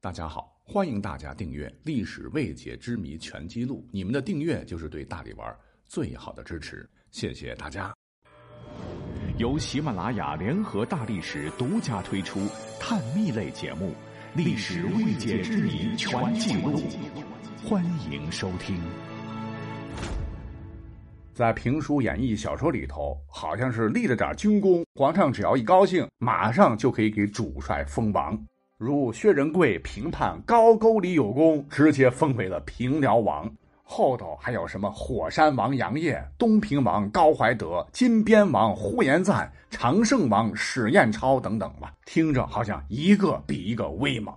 [0.00, 5.52] 大家好，欢迎大家订阅《历史未解之谜全记录》，你们的订阅就是对大力丸
[5.86, 7.92] 最好的支持，谢谢大家。
[9.38, 12.46] 由喜马拉雅联合大历史独家推出
[12.78, 13.88] 探秘类节目
[14.36, 16.78] 《历史未解之谜全记录》，
[17.68, 18.80] 欢迎收听。
[21.34, 28.40] 在评书、演义、小说里头，好像是立了点军功，皇上只要一高兴，马上就可以给主帅封王。
[28.78, 33.52] 如薛仁贵平叛高句丽有功，直接封为了平辽王。
[33.82, 44.32] 后头还有什么火山王杨业、东平王高怀德、金边王呼延赞、长胜王史彦超等等吧，听着好像一个比一个威猛。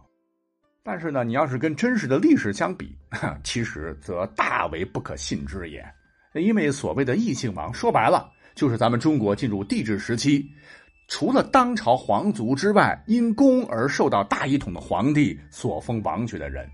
[0.82, 2.98] 但是呢，你要是跟真实的历史相比，
[3.44, 5.86] 其实则大为不可信之也。
[6.34, 10.50] 因为所谓的异姓王，说白了就是咱们中国进入帝制时期。
[11.12, 16.66] 除了当朝皇族之外，因功而受到大一统的皇帝所封王爵的人，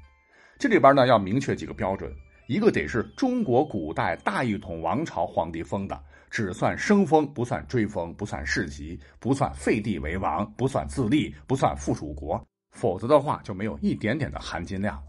[0.60, 2.13] 这里边呢要明确几个标准：
[2.48, 5.99] 一个得是中国古代大一统王朝皇帝封的，
[6.30, 15.08] 只算升封，不算追封，不算世袭，不算废帝为王，不算自立，不算附属国，否则的话就没有一点点的含金量了。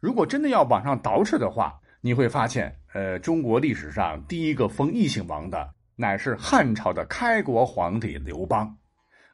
[0.00, 5.75] 如果真的要往上倒饬的话，你会发现，呃，中国历史上第一个封异姓王的。
[5.98, 8.76] 乃是汉朝的开国皇帝刘邦，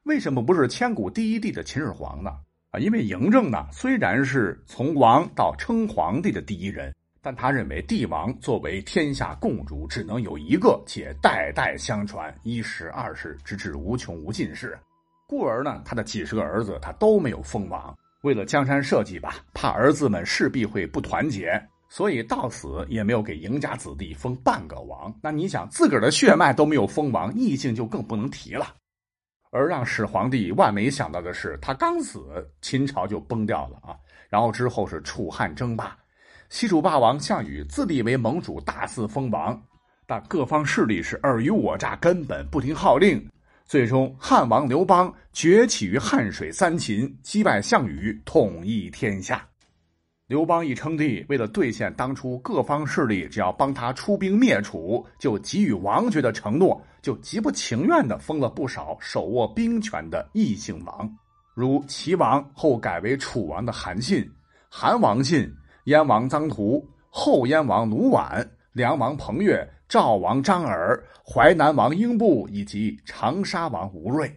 [0.05, 2.31] 为什么不是千古第一帝的秦始皇呢？
[2.71, 14.79] 啊，因为嬴政呢虽然是从王到称皇帝的第一人，但他认为帝王作为天下共主，只能有一个，且代代相传，一世二世，直至无穷无尽世。
[15.27, 17.93] 故而呢，他的几十个儿子他都没有封王。
[18.23, 21.61] 为了江山社稷吧，怕儿子们势必会不团结。
[21.93, 25.15] 所以到死也没有给赢家子弟封半个王。
[25.23, 28.75] 那你想，自个儿的血脉都没有封王，异姓就更不能提了。
[29.51, 33.95] 而让始皇帝万没想到的是，他刚死，秦朝就崩掉了啊。
[34.31, 35.95] 然后之后是楚汉争霸，
[36.49, 39.63] 西楚霸王项羽自立为盟主，大肆封王，
[40.07, 43.23] 但各方势力是尔虞我诈，根本不听号令。
[43.67, 49.47] 最终，汉王刘邦崛起于汉水三秦，击败项羽，统一天下。
[50.29, 61.11] 刘邦一称帝，为了兑现当初各方势力只要帮他出兵灭楚就给予王爵的承诺，就极不情愿的封了不少手握兵权的异姓王，
[61.55, 64.27] 如齐王后改为楚王的韩信、
[64.71, 65.53] 韩王信、
[65.85, 74.33] 燕王臧荼、后燕王卢绾、梁王彭越、赵王张耳、淮南王英布以及长沙王吴瑞。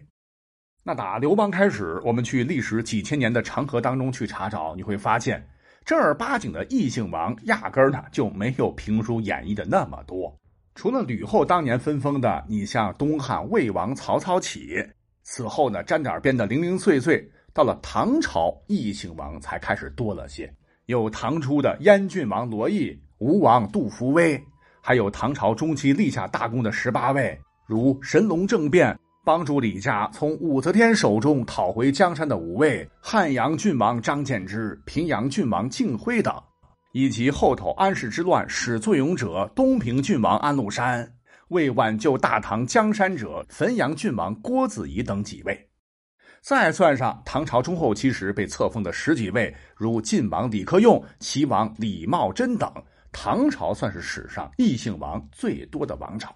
[0.82, 5.42] 那打刘邦开始，我们去历史几千年的长河当中去查找，你会发现。
[5.86, 10.36] 正儿八经的异姓王，压根儿呢就没有评书演绎的那么多。
[10.74, 14.84] 除了吕后当年分封的，你像东汉魏王曹操起，
[15.22, 17.24] 此后呢沾点边的零零碎碎，
[17.54, 20.52] 到了唐朝，异姓王才开始多了些。
[20.86, 24.42] 有唐初的燕郡王罗毅、吴王杜伏威，
[24.80, 28.98] 还有唐朝中期立下大功的十八位，如神龙政变。
[29.26, 36.32] 帮助李家从武则天手中讨回江山的五位汉阳郡王张建之、平阳郡王敬辉等，
[36.92, 41.12] 以及后头安史之乱始作俑者东平郡王安禄山，
[41.48, 45.68] 为挽救大唐江山者汾阳郡王郭子仪等几位，
[46.40, 52.72] 再算上唐朝中后期时被册封的十几位，如晋王李克用、齐王李茂贞等，
[53.10, 56.32] 唐朝算是史上异姓王最多的王朝。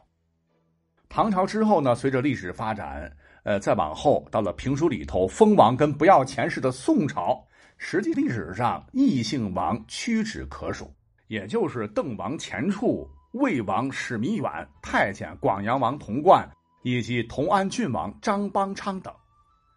[1.13, 3.11] 唐朝之后呢，随着历史发展，
[3.43, 7.45] 呃，再往后到了评书里头封王跟不要钱似的宋朝，
[7.79, 10.89] 实际历史上异姓王屈指可数，
[11.27, 14.49] 也就是邓王钱俶、魏王史弥远、
[14.81, 16.49] 太监广阳王童贯
[16.85, 19.13] 以及同安郡王张邦昌等，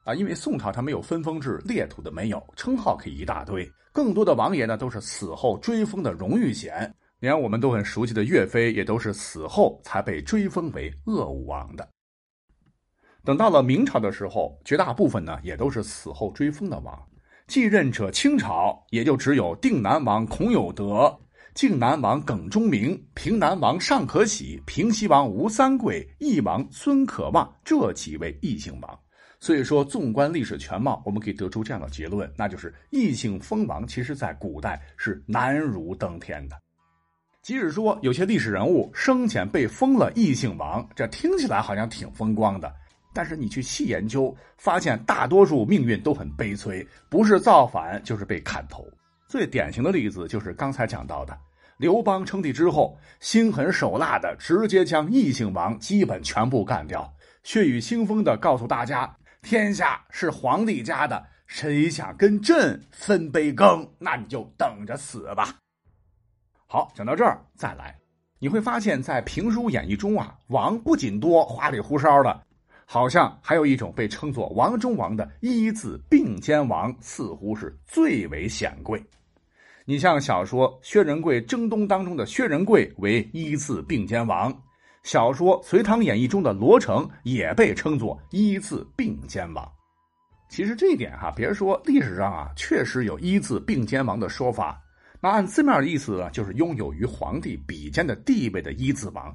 [0.03, 6.93] 啊，因为宋朝他没有分封制，列土的没有，称号可以一大堆，更多的王爷呢都是死后追封的荣誉衔。
[7.23, 11.87] 连我们都很熟悉的岳飞，也都是死后才被追封为鄂武王的。
[13.23, 17.01] 等到了明朝的时候，绝大部分呢也都是死后追封的王。
[17.47, 21.17] 继任者清朝也就只有定南王孔有德、
[21.53, 28.99] 靖南王耿忠明、平南王尚可喜、平西王吴三桂、义王孙可望这几位异姓王。
[29.39, 36.59] 所以说，纵观历史全貌，我们可以得出这样的结论，那就是异姓封王，其实在古代是难如登天的。
[37.43, 42.73] 即使说有些历史人物生前被封了异姓王，这听起来好像挺风光的，
[43.13, 48.87] 但是你去细研究，发现大多数命运都很悲催，不是造反就是被砍头。
[49.27, 51.37] 最典型的例子就是刚才讲到的，
[51.75, 57.13] 刘邦称帝之后，心狠手辣的直接将异姓王基本全部干掉，
[57.43, 65.53] 血雨腥风的告诉大家，天下是皇帝家的，谁想跟朕分杯羹，那你就等着死吧。
[66.73, 67.95] 好，讲到这儿再来，
[68.39, 72.43] 你会发现在评书演义中啊，王不仅多，花里胡哨的，
[72.87, 78.99] 好像还有一种被称作王中王的一字并肩王，似乎是最为显贵。
[79.85, 84.51] 你像小说《薛仁贵征东》当中的薛仁贵为一字并肩王，
[85.03, 89.71] 小说《隋唐演义》中的罗成也被称作一字并肩王。
[90.49, 94.79] 其实这一点哈，别说历史上啊，确实有一字并肩王的说法。
[95.23, 99.33] 那按字面的意思，就是拥有与皇帝比肩的地位的一字王。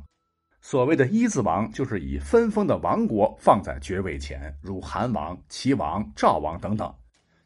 [0.60, 6.94] 所谓的一字王，就是以分封的王国放在爵位前，如韩王、齐王、赵王等等。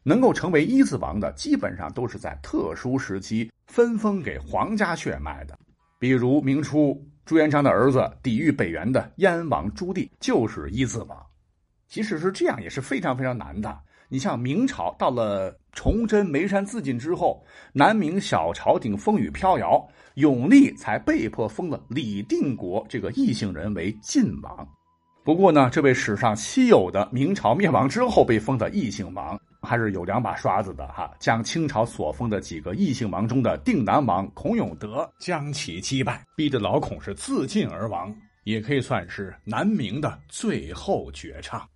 [0.02, 5.56] 能够成为一字王的，基本上都是在特殊时期分封给皇家血脉的。
[6.00, 11.26] 比如明初朱元璋的儿子抵御北元的燕王朱棣就是一字王。
[11.86, 13.78] 即使是这样，也是非常非常难的。
[14.12, 17.42] 你像明朝到了崇祯、眉山自尽之后，
[17.72, 19.82] 南明小朝廷风雨飘摇，
[20.16, 24.68] 永历才被迫封了李定国这个异姓人为晋王。
[25.24, 38.14] 不过呢，这位史上稀有的明朝灭亡之后被封的异姓王，还是有两把刷子的哈，将清朝所封的几个异姓王中的定南王孔永德将其击败，逼得老孔是自尽而亡，
[38.44, 41.66] 也可以算是南明的最后绝唱。